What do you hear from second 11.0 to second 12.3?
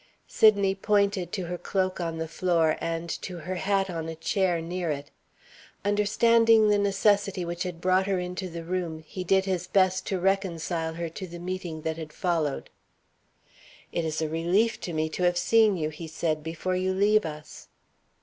to the meeting that had